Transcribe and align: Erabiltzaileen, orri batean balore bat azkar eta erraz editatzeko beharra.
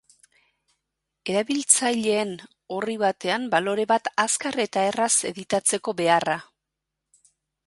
Erabiltzaileen, 1.33 2.31
orri 2.77 2.97
batean 3.03 3.45
balore 3.53 3.87
bat 3.95 4.11
azkar 4.27 4.59
eta 4.67 4.87
erraz 4.93 5.11
editatzeko 5.35 5.99
beharra. 6.03 6.41